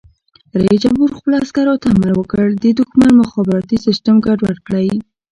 رئیس 0.59 0.79
جمهور 0.83 1.09
خپلو 1.17 1.35
عسکرو 1.43 1.81
ته 1.81 1.87
امر 1.93 2.11
وکړ؛ 2.15 2.47
د 2.63 2.65
دښمن 2.79 3.11
مخابراتي 3.21 3.77
سیسټم 3.85 4.15
ګډوډ 4.25 4.57
کړئ! 4.67 4.87